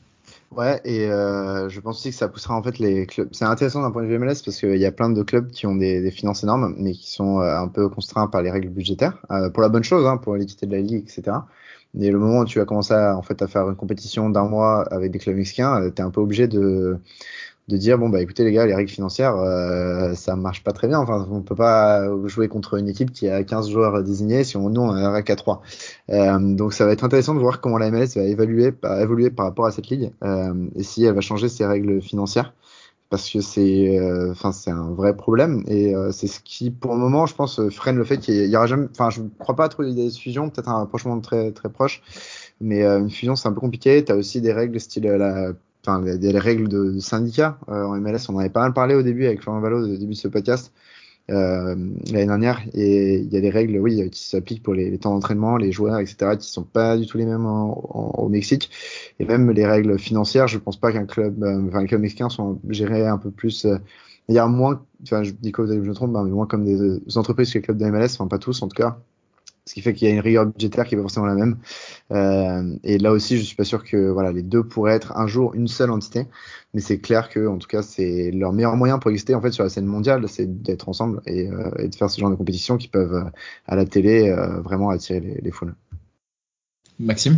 [0.52, 3.30] Ouais, et euh, je pense aussi que ça poussera en fait les clubs.
[3.32, 5.66] C'est intéressant d'un point de vue MLS parce qu'il y a plein de clubs qui
[5.66, 8.70] ont des, des finances énormes, mais qui sont euh, un peu contraints par les règles
[8.70, 11.38] budgétaires, euh, pour la bonne chose, hein, pour l'équité de la ligue, etc.
[12.00, 14.48] Et le moment où tu vas commencer à, en fait à faire une compétition d'un
[14.48, 16.98] mois avec des clubs mexicains, tu es un peu obligé de
[17.68, 20.88] de dire bon bah écoutez les gars les règles financières euh, ça marche pas très
[20.88, 21.00] bien.
[21.00, 24.70] Enfin on peut pas jouer contre une équipe qui a 15 joueurs désignés si on
[24.70, 25.62] nous on a qu'à 3
[26.10, 29.66] euh, donc ça va être intéressant de voir comment la MLS va évoluer par rapport
[29.66, 32.54] à cette ligue euh, et si elle va changer ses règles financières.
[33.10, 34.00] Parce que c'est
[34.32, 37.98] enfin c'est un vrai problème et c'est ce qui pour le moment je pense freine
[37.98, 40.70] le fait qu'il y, aura jamais enfin je crois pas trop l'idée de fusion peut-être
[40.70, 42.02] un rapprochement très très proche
[42.62, 44.06] mais une fusion c'est un peu compliqué.
[44.06, 45.52] Tu as aussi des règles style la
[45.86, 48.30] enfin des, des règles de, de syndicat euh, en MLS.
[48.30, 50.28] On en avait pas mal parlé au début avec Florent Valo au début de ce
[50.28, 50.72] podcast
[51.30, 51.76] euh,
[52.12, 52.62] l'année dernière.
[52.74, 55.72] Et il y a des règles, oui, qui s'appliquent pour les, les temps d'entraînement, les
[55.72, 58.70] joueurs, etc., qui sont pas du tout les mêmes en, en, au Mexique.
[59.20, 62.30] Et même les règles financières, je pense pas qu'un club, euh, enfin, un club mexicain
[62.30, 63.66] soit géré un peu plus.
[63.66, 63.78] Euh,
[64.30, 67.18] il y a moins, enfin, je dis que je me trompe, mais moins comme des
[67.18, 69.00] entreprises que les clubs de MLS, enfin pas tous en tout cas
[69.66, 71.58] ce qui fait qu'il y a une rigueur budgétaire qui est pas forcément la même.
[72.12, 75.28] Euh, et là aussi, je suis pas sûr que voilà les deux pourraient être un
[75.28, 76.24] jour une seule entité,
[76.74, 79.52] mais c'est clair que en tout cas c'est leur meilleur moyen pour exister en fait
[79.52, 82.36] sur la scène mondiale, c'est d'être ensemble et, euh, et, de faire ce genre de
[82.36, 83.30] compétitions qui peuvent euh,
[83.68, 85.76] à la télé euh, vraiment attirer les, les, foules.
[87.00, 87.38] Maxime?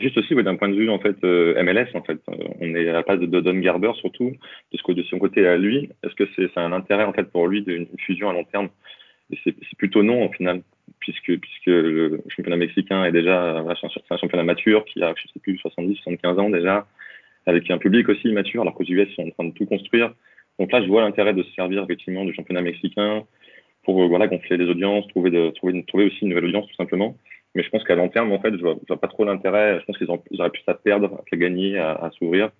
[0.00, 2.20] Juste aussi, d'un point de vue en fait euh, MLS, en fait,
[2.60, 4.30] on est à la place de, de Don Garber surtout
[4.72, 5.90] de, ce, de son côté à lui.
[6.02, 8.68] Est-ce que c'est un intérêt en fait pour lui d'une fusion à long terme?
[9.44, 10.62] C'est plutôt non au final.
[11.00, 11.28] puisque,
[11.66, 15.96] le championnat mexicain est déjà c'est un championnat mature qui a, je sais plus, 70,
[15.96, 16.86] 75 ans déjà,
[17.46, 20.12] avec un public aussi mature, alors qu'aux US, ils sont en train de tout construire.
[20.58, 23.24] Donc là, je vois l'intérêt de se servir effectivement du championnat mexicain
[23.84, 27.16] pour voilà, gonfler les audiences, trouver, aussi une nouvelle audience tout simplement.
[27.54, 29.80] Mais je pense qu'à long terme, en fait, je vois, vois pas trop l'intérêt.
[29.80, 32.50] Je pense qu'ils auraient plus à perdre qu'à gagner, à, à s'ouvrir.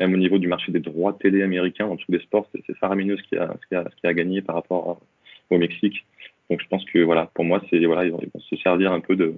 [0.00, 3.16] Même au niveau du marché des droits télé américains, en dessous des sports, c'est faramineux
[3.16, 3.36] ce qui
[3.74, 5.00] a, gagné par rapport
[5.50, 6.06] au Mexique.
[6.50, 9.16] Donc je pense que voilà, pour moi, c'est voilà, ils vont, se servir un peu
[9.16, 9.34] de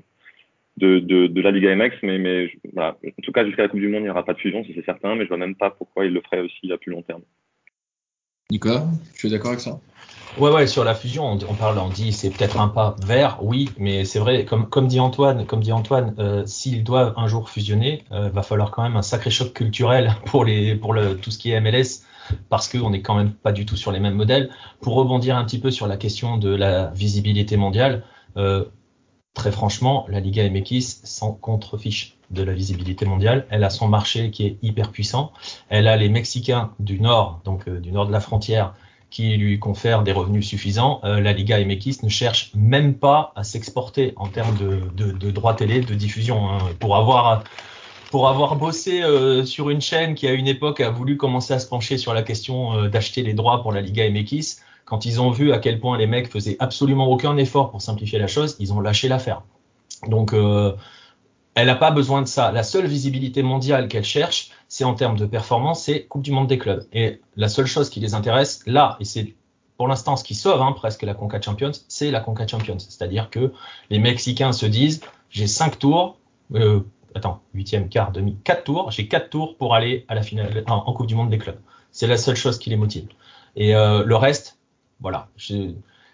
[0.77, 2.97] de, de, de la Liga MX, mais, mais voilà.
[3.05, 4.85] En tout cas, jusqu'à la Coupe du Monde, il n'y aura pas de fusion, c'est
[4.85, 7.23] certain, mais je vois même pas pourquoi ils le feraient aussi à plus long terme.
[8.51, 9.79] Nicolas, tu es d'accord avec ça?
[10.39, 13.43] Ouais, ouais, sur la fusion, on, on, parle, on dit c'est peut-être un pas vers,
[13.43, 17.27] oui, mais c'est vrai, comme, comme dit Antoine, comme dit Antoine, euh, s'ils doivent un
[17.27, 21.17] jour fusionner, euh, va falloir quand même un sacré choc culturel pour les, pour le,
[21.17, 22.05] tout ce qui est MLS,
[22.49, 24.51] parce qu'on n'est quand même pas du tout sur les mêmes modèles.
[24.81, 28.05] Pour rebondir un petit peu sur la question de la visibilité mondiale,
[28.37, 28.65] euh,
[29.35, 33.47] très franchement, la Liga MX s'en contrefiche de la visibilité mondiale.
[33.51, 35.33] Elle a son marché qui est hyper puissant.
[35.69, 38.75] Elle a les Mexicains du nord, donc euh, du nord de la frontière,
[39.11, 41.01] qui lui confèrent des revenus suffisants.
[41.05, 45.81] Euh, la Liga MX ne cherche même pas à s'exporter en termes de, droits télé,
[45.81, 46.51] de diffusion.
[46.51, 46.59] Hein.
[46.79, 47.43] Pour avoir
[48.11, 51.61] pour avoir bossé euh, sur une chaîne qui à une époque a voulu commencer à
[51.61, 55.21] se pencher sur la question euh, d'acheter les droits pour la Liga MX, quand ils
[55.21, 58.57] ont vu à quel point les mecs faisaient absolument aucun effort pour simplifier la chose,
[58.59, 59.43] ils ont lâché l'affaire.
[60.09, 60.73] Donc euh,
[61.55, 62.51] elle n'a pas besoin de ça.
[62.51, 66.49] La seule visibilité mondiale qu'elle cherche, c'est en termes de performance, c'est Coupe du Monde
[66.49, 66.85] des clubs.
[66.93, 69.35] Et la seule chose qui les intéresse là, et c'est
[69.77, 72.79] pour l'instant ce qui sauve hein, presque la Conca Champions, c'est la Conca Champions.
[72.81, 73.53] C'est-à-dire que
[73.89, 76.19] les Mexicains se disent, j'ai cinq tours,
[77.15, 80.75] attends, huitième, quart, demi, quatre tours, j'ai quatre tours pour aller à la finale en,
[80.77, 81.59] en Coupe du Monde des clubs.
[81.91, 83.09] C'est la seule chose qui les motive.
[83.57, 84.59] Et euh, le reste,
[85.01, 85.73] voilà, je,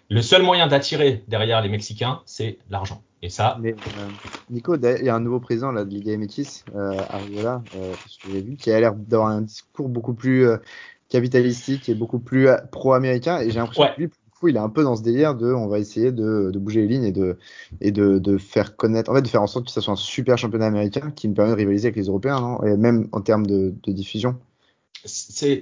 [0.09, 3.01] le seul moyen d'attirer derrière les Mexicains, c'est l'argent.
[3.21, 3.57] Et ça.
[3.59, 4.09] Mais, euh,
[4.49, 8.01] Nico, il y a un nouveau président là, de Liga MX, euh, Arriola, euh, que
[8.05, 10.47] j'ai vu, qui a l'air d'avoir un discours beaucoup plus
[11.09, 13.39] capitalistique et beaucoup plus pro-américain.
[13.39, 13.93] Et j'ai l'impression Ouais.
[13.95, 14.09] que lui,
[14.45, 17.37] il est un peu dans ce délire de, on va essayer de, bouger les lignes
[17.81, 20.37] et de faire connaître, en fait, de faire en sorte que ça soit un super
[20.37, 22.63] championnat américain qui nous permet de rivaliser avec les Européens, non?
[22.63, 24.35] Et même en termes de, diffusion.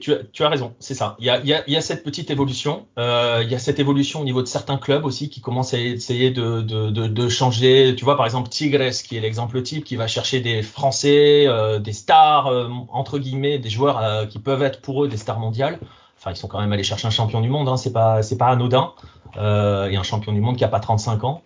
[0.01, 1.15] tu, as, raison, c'est ça.
[1.19, 2.87] Il y a, cette petite évolution.
[2.97, 5.79] Euh, il y a cette évolution au niveau de certains clubs aussi qui commencent à
[5.79, 7.95] essayer de, changer.
[7.95, 11.79] Tu vois, par exemple, Tigres, qui est l'exemple type, qui va chercher des Français, euh,
[11.79, 15.79] des stars, euh, entre guillemets, des joueurs qui peuvent être pour eux des stars mondiales.
[16.31, 18.47] Ils sont quand même allés chercher un champion du monde, hein, c'est pas, c'est pas
[18.47, 18.93] anodin.
[19.37, 21.41] Euh, et un champion du monde qui a pas 35 ans.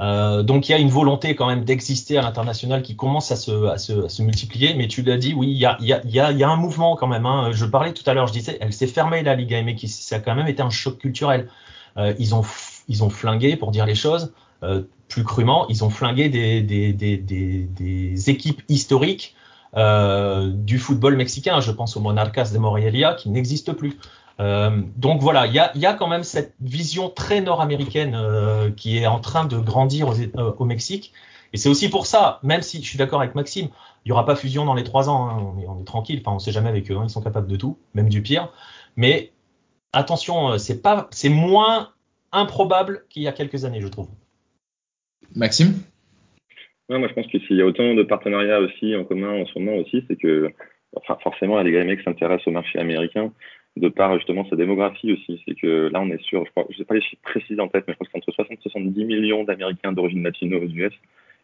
[0.00, 3.36] Euh, donc il y a une volonté quand même d'exister à l'international qui commence à
[3.36, 4.74] se, à se, à se multiplier.
[4.74, 7.06] Mais tu l'as dit, oui, il y a, y, a, y, a, un mouvement quand
[7.06, 7.26] même.
[7.26, 7.50] Hein.
[7.52, 9.86] Je parlais tout à l'heure, je disais, elle s'est fermée la Liga MX.
[9.88, 11.48] Ça a quand même été un choc culturel.
[11.96, 12.42] Euh, ils ont
[12.88, 14.32] ils ont flingué, pour dire les choses
[14.64, 19.36] euh, plus crûment, ils ont flingué des, des, des, des, équipes historiques
[19.74, 21.60] du football mexicain.
[21.60, 23.98] Je pense au Monarcas de Morelia qui n'existe plus.
[24.40, 28.70] Euh, donc voilà, il y a, y a, quand même cette vision très nord-américaine euh,
[28.70, 31.12] qui est en train de grandir aux, euh, au Mexique.
[31.52, 33.68] Et c'est aussi pour ça, même si je suis d'accord avec Maxime,
[34.04, 36.20] il n'y aura pas fusion dans les trois ans, hein, on, est, on, est, tranquille,
[36.24, 38.50] enfin on sait jamais avec eux, hein, ils sont capables de tout, même du pire.
[38.96, 39.32] Mais
[39.92, 41.90] attention, c'est pas, c'est moins
[42.32, 44.08] improbable qu'il y a quelques années, je trouve.
[45.34, 45.74] Maxime?
[46.88, 49.46] Non, moi je pense que s'il y a autant de partenariats aussi en commun en
[49.46, 50.50] ce moment aussi, c'est que
[50.96, 53.32] enfin, forcément la Liga MX s'intéresse au marché américain
[53.76, 55.42] de par justement sa démographie aussi.
[55.46, 57.84] C'est que là, on est sur, je crois, sais pas les chiffres précis en tête,
[57.86, 60.92] mais je crois que c'est entre 60 et 70 millions d'Américains d'origine latino aux US.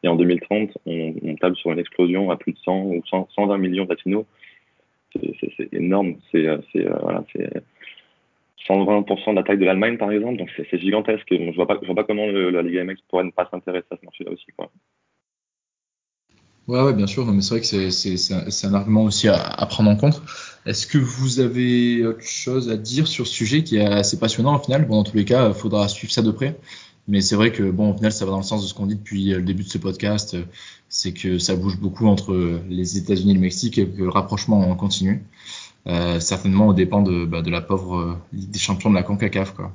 [0.02, 3.58] Et en 2030, on, table sur une explosion à plus de 100 ou 100, 120
[3.58, 4.24] millions de latinos.
[5.12, 6.16] C'est énorme.
[6.30, 6.46] C'est
[7.02, 7.50] voilà, c'est
[8.68, 10.36] 120% de la taille de l'Allemagne, par exemple.
[10.36, 11.26] Donc c'est gigantesque.
[11.30, 14.30] je vois vois pas comment la Liga MX pourrait ne pas s'intéresser à ce marché-là
[14.30, 14.70] aussi, quoi.
[16.68, 17.24] Ouais, ouais, bien sûr.
[17.24, 20.22] Non, mais c'est vrai que c'est un, un, argument aussi à, à prendre en compte.
[20.66, 24.54] Est-ce que vous avez autre chose à dire sur ce sujet qui est assez passionnant
[24.54, 24.86] au final?
[24.86, 26.58] Bon, dans tous les cas, faudra suivre ça de près.
[27.08, 28.86] Mais c'est vrai que bon, au final, ça va dans le sens de ce qu'on
[28.86, 30.36] dit depuis le début de ce podcast,
[30.90, 34.74] c'est que ça bouge beaucoup entre les États-Unis et le Mexique et que le rapprochement
[34.76, 35.24] continue.
[35.86, 39.54] Euh, certainement au dépend de, bah, de la pauvre Ligue des champions de la CONCACAF,
[39.54, 39.72] quoi.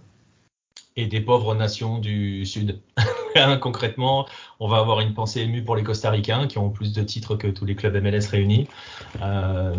[0.95, 2.79] Et des pauvres nations du Sud.
[3.61, 4.27] Concrètement,
[4.59, 7.47] on va avoir une pensée émue pour les Costa-Ricains qui ont plus de titres que
[7.47, 8.67] tous les clubs MLS réunis.
[9.21, 9.75] Euh,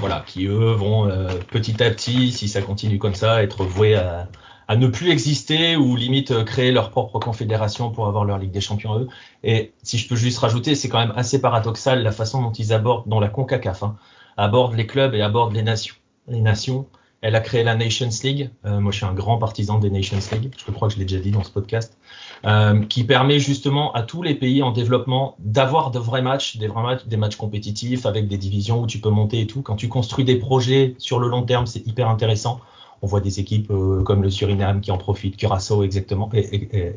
[0.00, 3.94] voilà, qui eux vont euh, petit à petit, si ça continue comme ça, être voués
[3.94, 4.28] à,
[4.68, 8.60] à ne plus exister ou limite créer leur propre confédération pour avoir leur Ligue des
[8.60, 9.08] Champions eux.
[9.44, 12.72] Et si je peux juste rajouter, c'est quand même assez paradoxal la façon dont ils
[12.72, 13.96] abordent, dont la CONCACAF hein,
[14.36, 15.94] aborde les clubs et aborde les nations.
[16.28, 16.88] Les nations
[17.22, 18.50] Elle a créé la Nations League.
[18.66, 20.52] Euh, moi, je suis un grand partisan des Nations League.
[20.56, 21.96] Je crois que je l'ai déjà dit dans ce podcast,
[22.44, 26.68] euh, qui permet justement à tous les pays en développement d'avoir de vrais matchs, des
[26.68, 29.62] vrais matchs, des matchs compétitifs avec des divisions où tu peux monter et tout.
[29.62, 32.60] Quand tu construis des projets sur le long terme, c'est hyper intéressant.
[33.02, 36.96] On voit des équipes euh, comme le Suriname qui en profitent, Curaçao exactement, et,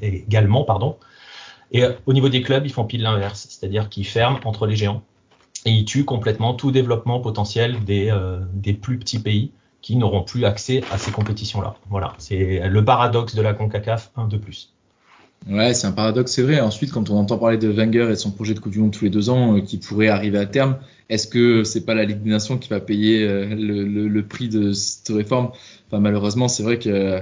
[0.00, 0.96] également, pardon.
[1.72, 5.02] Et au niveau des clubs, ils font pile l'inverse, c'est-à-dire qu'ils ferment entre les géants
[5.66, 9.50] et ils tuent complètement tout développement potentiel des, euh, des plus petits pays
[9.82, 11.76] qui n'auront plus accès à ces compétitions-là.
[11.90, 14.72] Voilà, c'est le paradoxe de la CONCACAF, un de plus.
[15.48, 16.60] Ouais, c'est un paradoxe, c'est vrai.
[16.60, 19.04] Ensuite, quand on entend parler de Wenger et son projet de Coupe du Monde tous
[19.04, 22.22] les deux ans euh, qui pourrait arriver à terme, est-ce que c'est pas la Ligue
[22.22, 25.50] des Nations qui va payer euh, le, le, prix de cette réforme?
[25.86, 27.20] Enfin, malheureusement, c'est vrai que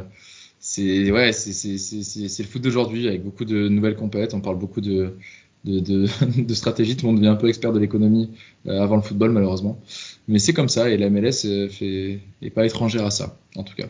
[0.58, 4.38] c'est ouais, le foot d'aujourd'hui avec beaucoup de nouvelles compétitions.
[4.38, 5.18] On parle beaucoup de,
[5.64, 6.06] de, de,
[6.42, 6.96] de, stratégie.
[6.96, 8.30] Tout le monde devient un peu expert de l'économie
[8.66, 9.80] euh, avant le football, malheureusement.
[10.28, 13.62] Mais c'est comme ça et la MLS euh, fait, est pas étrangère à ça, en
[13.62, 13.86] tout cas.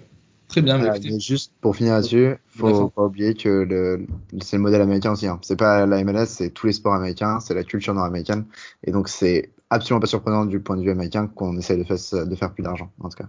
[0.48, 0.80] Très bien.
[0.80, 4.06] Ah, mais juste pour finir là-dessus, faut pas oublier que le,
[4.40, 5.26] c'est le modèle américain aussi.
[5.26, 5.40] Hein.
[5.42, 8.44] C'est pas la MLS, c'est tous les sports américains, c'est la culture nord-américaine.
[8.86, 12.26] Et donc c'est absolument pas surprenant du point de vue américain qu'on essaie de faire,
[12.26, 13.28] de faire plus d'argent, en tout cas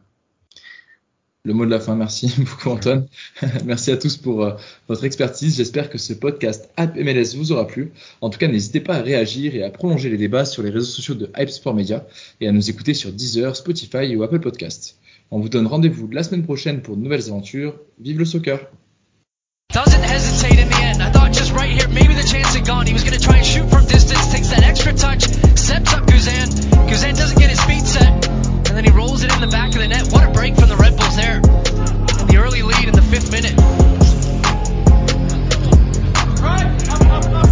[1.45, 1.95] le mot de la fin.
[1.95, 3.07] Merci beaucoup Antoine.
[3.65, 4.51] Merci à tous pour euh,
[4.87, 5.55] votre expertise.
[5.55, 7.91] J'espère que ce podcast Hype MLS vous aura plu.
[8.21, 10.85] En tout cas, n'hésitez pas à réagir et à prolonger les débats sur les réseaux
[10.85, 12.05] sociaux de Hype Sport Media
[12.41, 14.97] et à nous écouter sur Deezer, Spotify ou Apple Podcast.
[15.31, 17.75] On vous donne rendez-vous la semaine prochaine pour de nouvelles aventures.
[17.99, 18.59] Vive le soccer.
[19.73, 21.01] Doesn't hesitate in the end.
[21.01, 22.87] I thought just right here, maybe the chance gone.
[22.87, 25.25] He was try and shoot from distance, takes that extra touch,
[27.97, 28.24] up
[28.75, 30.11] and then he rolls it in the back of the net.
[30.11, 31.35] What a break from the Red Bulls there.
[31.37, 33.55] And the early lead in the fifth minute.
[36.41, 37.44] Right, up, up, up.